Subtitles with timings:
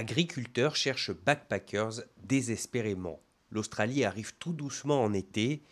[0.00, 3.20] agriculteurs cherchent backpackers désespérément.
[3.50, 5.62] L'Australie arrive tout doucement en été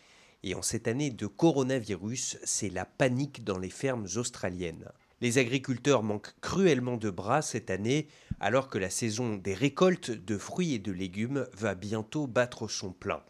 [0.43, 4.87] et en cette année de coronavirus, c'est la panique dans les fermes australiennes.
[5.19, 8.07] Les agriculteurs manquent cruellement de bras cette année
[8.39, 12.91] alors que la saison des récoltes de fruits et de légumes va bientôt battre son
[12.91, 13.23] plein.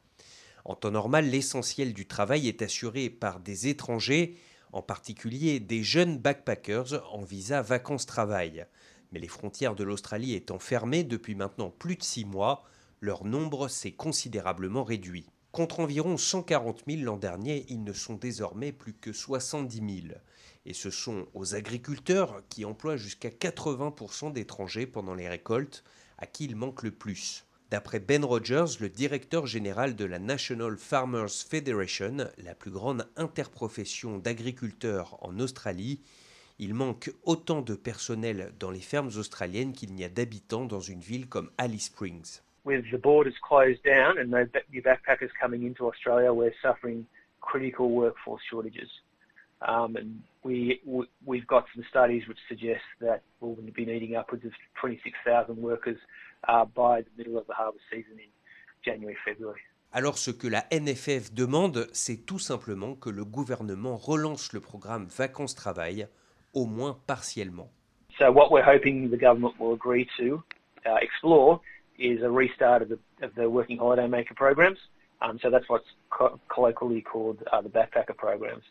[0.65, 4.35] En temps normal, l'essentiel du travail est assuré par des étrangers,
[4.73, 8.65] en particulier des jeunes backpackers en visa vacances-travail.
[9.11, 12.63] Mais les frontières de l'Australie étant fermées depuis maintenant plus de six mois,
[13.01, 15.27] leur nombre s'est considérablement réduit.
[15.51, 20.15] Contre environ 140 000 l'an dernier, ils ne sont désormais plus que 70 000.
[20.65, 25.83] Et ce sont aux agriculteurs qui emploient jusqu'à 80% d'étrangers pendant les récoltes
[26.19, 27.45] à qui il manque le plus.
[27.71, 34.17] D'après Ben Rogers, le directeur général de la National Farmers Federation, la plus grande interprofession
[34.17, 36.01] d'agriculteurs en Australie,
[36.59, 40.99] il manque autant de personnel dans les fermes australiennes qu'il n'y a d'habitants dans une
[40.99, 42.41] ville comme Alice Springs.
[42.65, 47.05] With the borders closed down and no backpackers coming into Australia, we're suffering
[47.39, 48.89] critical workforce shortages.
[49.61, 50.81] Um, and we,
[51.25, 55.97] we've got some studies which suggest that we'll be needing upwards of 26,000 workers
[56.47, 58.29] uh, by the middle of the harvest season in
[58.83, 59.61] January, February.
[59.91, 65.07] Alors ce que la NFF demande, c'est tout simplement que le gouvernement relance le programme
[65.07, 66.07] vacances-travail,
[66.53, 67.69] au moins partiellement.
[68.17, 70.43] So what we're hoping the government will agree to
[70.85, 71.61] uh, explore
[71.97, 74.77] is a restart of the, of the working holiday maker programs.
[75.21, 78.63] Um, so that's what's co- colloquially called uh, the backpacker programs.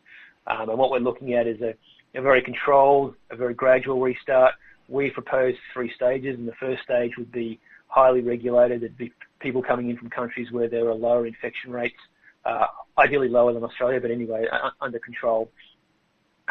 [0.46, 1.74] Um, and what we're looking at is a,
[2.18, 4.54] a very controlled, a very gradual restart.
[4.88, 8.80] We propose three stages, and the first stage would be highly regulated.
[8.80, 11.98] There'd be people coming in from countries where there are lower infection rates,
[12.46, 15.50] uh, ideally lower than Australia, but anyway, uh, under control.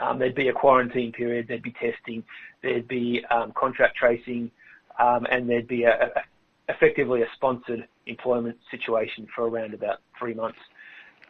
[0.02, 2.24] Um, there'd be a quarantine period, there'd be testing,
[2.62, 4.52] there'd be um, contract tracing,
[5.00, 6.22] um, and there'd be a, a,
[6.70, 10.60] effectively a sponsored employment situation for around about three months.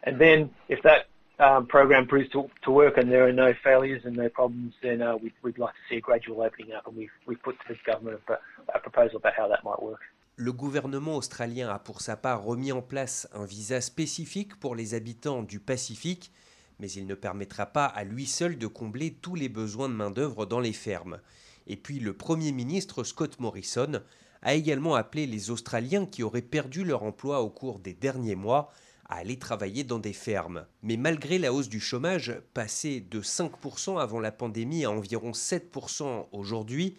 [0.04, 1.08] And then if that
[1.38, 5.02] um, program proves to, to, work and there are no failures and no problems, then
[5.02, 6.86] uh, we'd, we'd, like to see a gradual opening up.
[6.86, 8.38] And we've, we've put to the government a,
[8.74, 10.00] a proposal about how that might work.
[10.36, 14.94] Le gouvernement australien a pour sa part remis en place un visa spécifique pour les
[14.94, 16.30] habitants du Pacifique,
[16.78, 20.46] mais il ne permettra pas à lui seul de combler tous les besoins de main-d'œuvre
[20.46, 21.20] dans les fermes.
[21.66, 24.02] Et puis le Premier ministre Scott Morrison
[24.42, 28.70] a également appelé les Australiens qui auraient perdu leur emploi au cours des derniers mois
[29.08, 30.66] à aller travailler dans des fermes.
[30.82, 36.26] Mais malgré la hausse du chômage, passé de 5% avant la pandémie à environ 7%
[36.32, 36.96] aujourd'hui,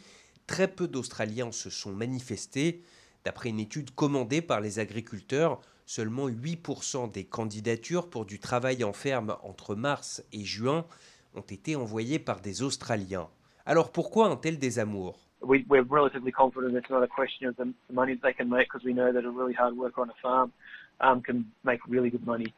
[0.47, 2.83] très peu d'Australiens se sont manifestés.
[3.23, 8.93] D'après une étude commandée par les agriculteurs, seulement 8% des candidatures pour du travail en
[8.93, 10.85] ferme entre mars et juin
[11.33, 13.27] ont été envoyées par des Australiens.
[13.65, 17.73] Alors pourquoi un tel désamour we, we're relatively confident it's not a question of the
[17.91, 20.21] money that they can make because we know that a really hard worker on a
[20.21, 20.51] farm
[21.01, 22.53] um, can make really good money.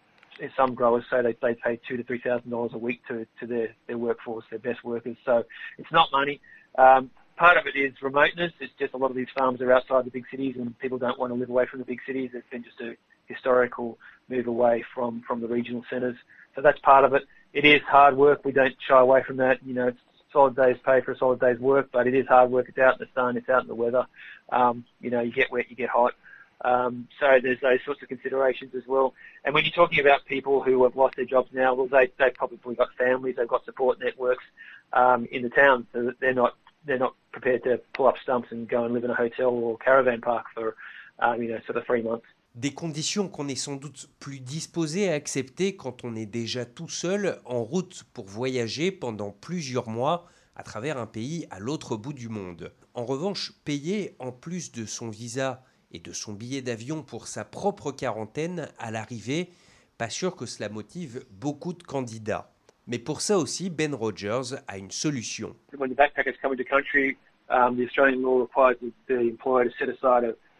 [0.57, 3.47] Some growers say they, they pay two to three thousand dollars a week to, to
[3.47, 5.15] their, their workforce, their best workers.
[5.23, 5.43] So
[5.77, 6.41] it's not money.
[6.77, 8.51] Um, part of it is remoteness.
[8.59, 11.17] It's just a lot of these farms are outside the big cities and people don't
[11.17, 12.31] want to live away from the big cities.
[12.33, 12.95] There's been just a
[13.33, 13.97] historical
[14.29, 16.17] move away from, from the regional centres.
[16.55, 17.23] So that's part of it.
[17.53, 18.45] It is hard work.
[18.45, 19.59] We don't shy away from that.
[19.65, 19.99] You know, it's
[20.31, 22.69] solid day's pay for a solid day's work, but it is hard work.
[22.69, 24.05] It's out in the sun, it's out in the weather.
[24.49, 26.13] Um, you know, you get wet, you get hot.
[26.63, 29.13] Um, so there's those sorts of considerations as well.
[29.43, 32.33] And when you're talking about people who have lost their jobs now, well, they they've
[32.33, 34.43] probably got families, they've got support networks
[34.93, 36.55] um, in the town, so they're not
[36.85, 39.77] they're not prepared to pull up stumps and go and live in a hotel or
[39.77, 40.75] caravan park for
[41.19, 42.25] um, you know sort of three months.
[42.55, 46.89] Des conditions qu'on est sans doute plus disposé à accepter quand on est déjà tout
[46.89, 52.11] seul en route pour voyager pendant plusieurs mois à travers un pays à l'autre bout
[52.11, 52.73] du monde.
[52.93, 55.63] En revanche, payer en plus de son visa
[55.93, 59.49] et de son billet d'avion pour sa propre quarantaine à l'arrivée,
[59.97, 62.51] pas sûr que cela motive beaucoup de candidats.
[62.85, 65.55] Mais pour ça aussi, Ben Rogers a une solution.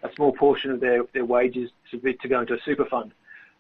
[0.04, 3.12] A small portion of their, their wages to, to go into a super fund.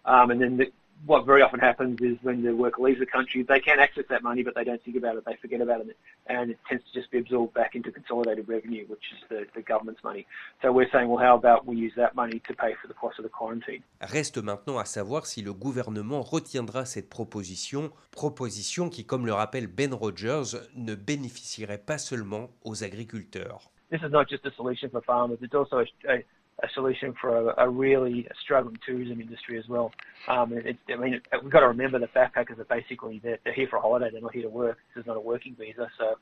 [0.05, 0.71] Um, and then the,
[1.05, 4.21] what very often happens is when the worker leaves the country, they can access that
[4.21, 5.25] money, but they don't think about it.
[5.25, 5.97] They forget about it,
[6.27, 9.61] and it tends to just be absorbed back into consolidated revenue, which is the, the
[9.61, 10.27] government's money.
[10.61, 13.17] So we're saying, well, how about we use that money to pay for the cost
[13.19, 13.81] of the quarantine?
[14.01, 19.67] Reste maintenant à savoir si le gouvernement retiendra cette proposition, proposition qui, comme le rappelle
[19.67, 23.71] Ben Rogers, ne bénéficierait pas seulement aux agriculteurs.
[23.91, 26.15] This is not just a solution for farmers, it's also a, a,
[26.63, 29.91] a solution for a, a really struggling tourism industry as well.
[30.29, 33.53] Um, it, I mean, it, we've got to remember that backpackers are basically they're, they're
[33.53, 34.09] here for a holiday.
[34.11, 34.77] They're not here to work.
[34.95, 35.89] This is not a working visa.
[35.99, 36.15] So,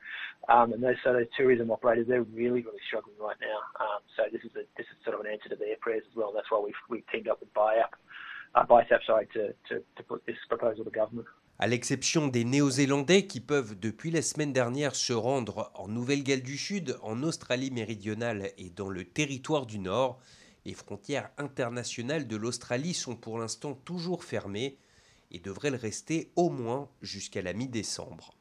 [0.51, 3.85] um, and those so those tourism operators they're really really struggling right now.
[3.85, 6.15] Um, so this is a this is sort of an answer to their prayers as
[6.15, 6.31] well.
[6.33, 7.93] That's why we've we've teamed up with BIAP,
[8.55, 11.27] uh, BISAP, sorry, to, to to put this proposal to government.
[11.61, 16.57] À l'exception des Néo-Zélandais qui peuvent depuis la semaine dernière se rendre en Nouvelle-Galles du
[16.57, 20.21] Sud, en Australie méridionale et dans le territoire du Nord,
[20.63, 24.77] les frontières internationales de l'Australie sont pour l'instant toujours fermées
[25.31, 28.38] et devraient le rester au moins jusqu'à la mi-décembre.